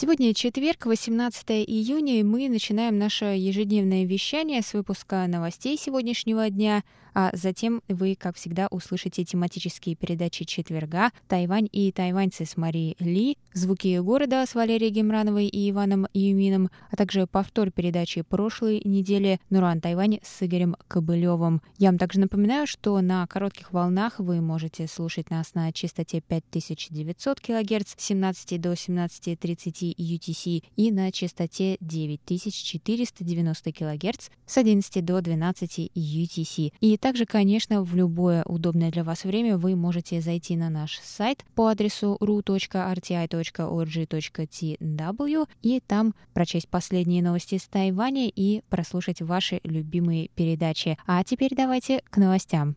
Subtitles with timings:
[0.00, 6.84] Сегодня четверг, 18 июня, и мы начинаем наше ежедневное вещание с выпуска новостей сегодняшнего дня,
[7.12, 13.36] а затем вы, как всегда, услышите тематические передачи четверга «Тайвань и тайваньцы» с Марией Ли,
[13.52, 19.80] «Звуки города» с Валерией Гемрановой и Иваном Юмином, а также повтор передачи прошлой недели «Нуран
[19.80, 21.60] Тайвань» с Игорем Кобылевым.
[21.78, 27.40] Я вам также напоминаю, что на коротких волнах вы можете слушать нас на частоте 5900
[27.40, 35.90] кГц с 17 до 17.30 UTC и на частоте 9490 кГц с 11 до 12
[35.94, 36.72] UTC.
[36.80, 41.44] И также, конечно, в любое удобное для вас время вы можете зайти на наш сайт
[41.54, 42.68] по адресу ru.rti.org.tw
[45.62, 50.98] и там прочесть последние новости с Тайваня и прослушать ваши любимые передачи.
[51.06, 52.76] А теперь давайте к новостям.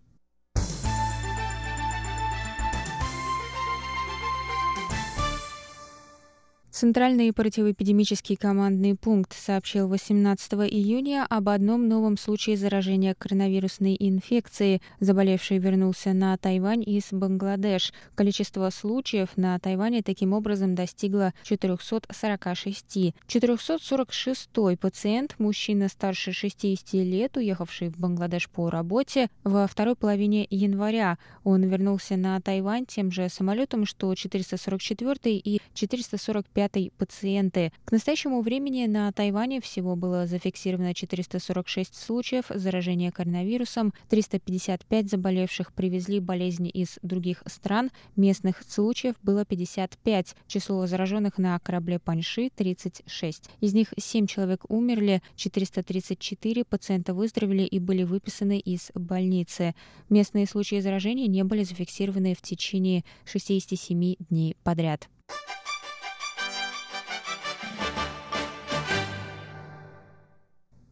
[6.84, 14.82] Центральный противоэпидемический командный пункт сообщил 18 июня об одном новом случае заражения коронавирусной инфекцией.
[15.00, 17.94] Заболевший вернулся на Тайвань из Бангладеш.
[18.16, 23.14] Количество случаев на Тайване таким образом достигло 446.
[23.28, 31.18] 446 пациент, мужчина старше 60 лет, уехавший в Бангладеш по работе, во второй половине января.
[31.46, 37.72] Он вернулся на Тайвань тем же самолетом, что 444 и 445 пятой пациенты.
[37.86, 46.20] К настоящему времени на Тайване всего было зафиксировано 446 случаев заражения коронавирусом, 355 заболевших привезли
[46.20, 53.50] болезни из других стран, местных случаев было 55, число зараженных на корабле Паньши– 36.
[53.62, 59.76] Из них 7 человек умерли, 434 пациента выздоровели и были выписаны из больницы.
[60.10, 65.08] Местные случаи заражения не были зафиксированы в течение 67 дней подряд.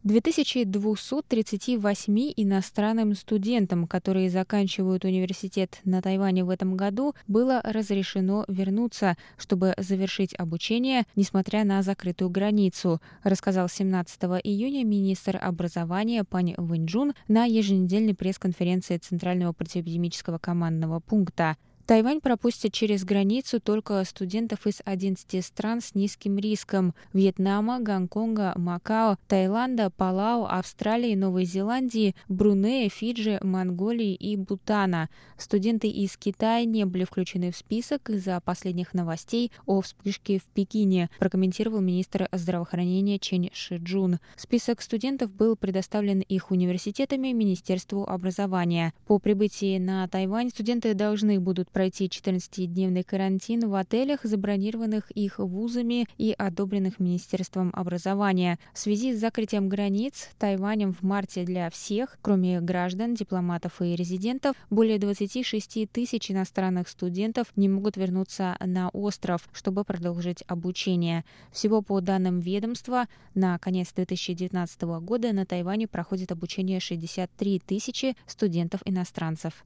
[0.04, 9.74] 2238 иностранным студентам, которые заканчивают университет на Тайване в этом году, было разрешено вернуться, чтобы
[9.76, 18.14] завершить обучение, несмотря на закрытую границу, рассказал 17 июня министр образования Пань Вэньчжун на еженедельной
[18.14, 21.56] пресс-конференции Центрального противоэпидемического командного пункта.
[21.86, 29.16] Тайвань пропустит через границу только студентов из 11 стран с низким риском– Вьетнама, Гонконга, Макао,
[29.26, 35.08] Таиланда, Палау, Австралии, Новой Зеландии, Брунея, Фиджи, Монголии и Бутана.
[35.36, 41.10] Студенты из Китая не были включены в список из-за последних новостей о вспышке в Пекине,
[41.18, 44.18] прокомментировал министр здравоохранения Чен Шиджун.
[44.36, 48.94] Список студентов был предоставлен их университетами Министерству образования.
[49.06, 56.06] По прибытии на Тайвань студенты должны будут пройти 14-дневный карантин в отелях, забронированных их вузами
[56.18, 58.58] и одобренных Министерством образования.
[58.72, 64.56] В связи с закрытием границ Тайванем в марте для всех, кроме граждан, дипломатов и резидентов,
[64.70, 71.24] более 26 тысяч иностранных студентов не могут вернуться на остров, чтобы продолжить обучение.
[71.52, 79.64] Всего по данным ведомства, на конец 2019 года на Тайване проходит обучение 63 тысячи студентов-иностранцев.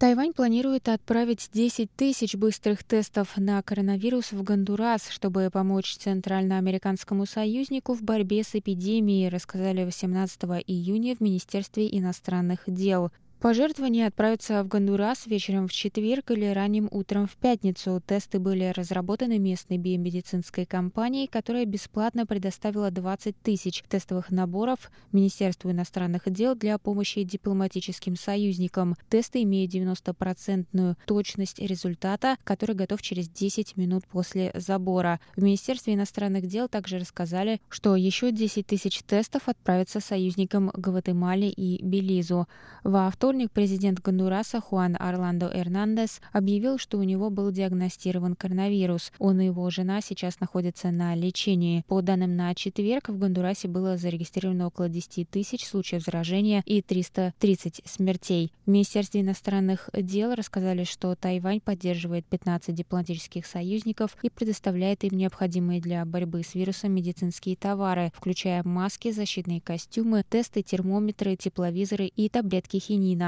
[0.00, 7.92] Тайвань планирует отправить 10 тысяч быстрых тестов на коронавирус в Гондурас, чтобы помочь Центральноамериканскому союзнику
[7.92, 13.12] в борьбе с эпидемией, рассказали 18 июня в Министерстве иностранных дел.
[13.40, 18.02] Пожертвования отправятся в Гондурас вечером в четверг или ранним утром в пятницу.
[18.06, 26.30] Тесты были разработаны местной биомедицинской компанией, которая бесплатно предоставила 20 тысяч тестовых наборов Министерству иностранных
[26.30, 28.94] дел для помощи дипломатическим союзникам.
[29.08, 35.18] Тесты имеют 90% точность результата, который готов через 10 минут после забора.
[35.34, 41.82] В Министерстве иностранных дел также рассказали, что еще 10 тысяч тестов отправятся союзникам Гватемале и
[41.82, 42.46] Белизу.
[42.84, 49.12] Во вторник вторник президент Гондураса Хуан Орландо Эрнандес объявил, что у него был диагностирован коронавирус.
[49.20, 51.84] Он и его жена сейчас находятся на лечении.
[51.86, 57.82] По данным на четверг, в Гондурасе было зарегистрировано около 10 тысяч случаев заражения и 330
[57.84, 58.52] смертей.
[58.66, 65.80] В Министерстве иностранных дел рассказали, что Тайвань поддерживает 15 дипломатических союзников и предоставляет им необходимые
[65.80, 72.78] для борьбы с вирусом медицинские товары, включая маски, защитные костюмы, тесты, термометры, тепловизоры и таблетки
[72.78, 73.19] хинина.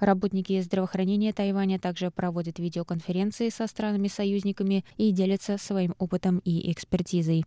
[0.00, 7.44] Работники здравоохранения Тайваня также проводят видеоконференции со странами-союзниками и делятся своим опытом и экспертизой.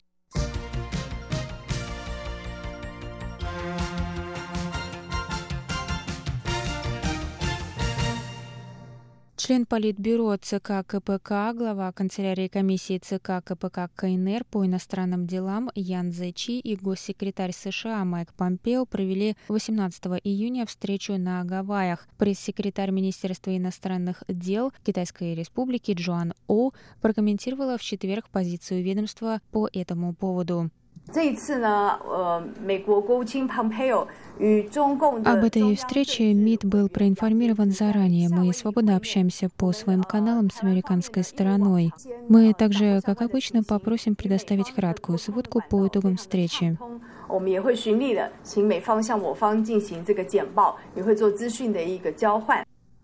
[9.48, 16.60] Член Политбюро ЦК КПК, глава канцелярии комиссии ЦК КПК КНР по иностранным делам Ян Зэчи
[16.60, 22.10] и госсекретарь США Майк Помпео провели 18 июня встречу на Гавайях.
[22.18, 26.72] Пресс-секретарь Министерства иностранных дел Китайской Республики Джоан О
[27.02, 30.72] прокомментировала в четверг позицию ведомства по этому поводу.
[31.13, 34.07] 这一次呢，呃，美国国务卿 Pompeo
[34.39, 38.31] об этой встрече МИД был проинформирован заранее.
[38.31, 41.93] Мы свободно общаемся по своим каналам с американской стороной.
[42.29, 46.79] Мы также, как обычно, попросим предоставить краткую сводку по итогам встречи.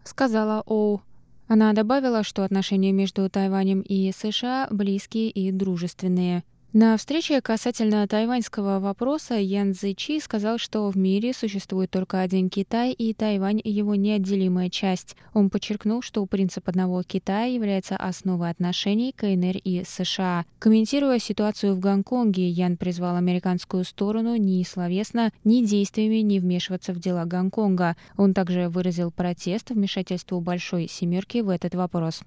[0.05, 1.03] Сказала Оу.
[1.47, 6.43] Она добавила, что отношения между Тайванем и США близкие и дружественные.
[6.76, 12.94] На встрече касательно тайваньского вопроса Ян Цзичи сказал, что в мире существует только один Китай,
[12.94, 15.16] и Тайвань— его неотделимая часть.
[15.36, 20.46] Он подчеркнул, что принцип одного Китая является основой отношений КНР и США.
[20.58, 27.00] Комментируя ситуацию в Гонконге, Ян призвал американскую сторону ни словесно, ни действиями не вмешиваться в
[27.00, 27.96] дела Гонконга.
[28.18, 32.24] Он также выразил протест вмешательству Большой Семерки в этот вопрос.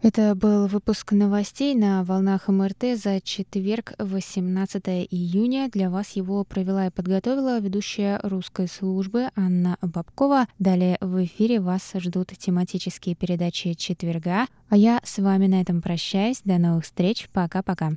[0.00, 5.68] Это был выпуск новостей на волнах МРТ за четверг, 18 июня.
[5.68, 10.46] Для вас его провела и подготовила ведущая русской службы Анна Бабкова.
[10.60, 14.46] Далее в эфире вас ждут тематические передачи четверга.
[14.68, 16.42] А я с вами на этом прощаюсь.
[16.44, 17.28] До новых встреч.
[17.32, 17.90] Пока-пока.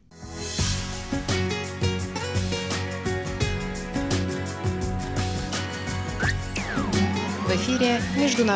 [7.51, 8.49] В эфире Международный